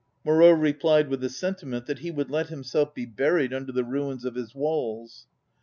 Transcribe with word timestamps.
Moreau 0.23 0.49
replied 0.49 1.09
with 1.09 1.21
the 1.21 1.29
sen 1.29 1.53
timent 1.53 1.85
that 1.85 1.99
he 1.99 2.09
would 2.09 2.31
let 2.31 2.47
himself 2.47 2.91
be 2.95 3.05
buried 3.05 3.53
under 3.53 3.71
the 3.71 3.83
ruins 3.83 4.25
of 4.25 4.33
his 4.33 4.55
walls. 4.55 5.27